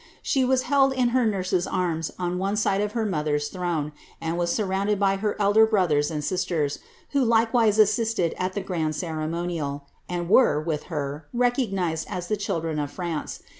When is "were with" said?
10.27-10.85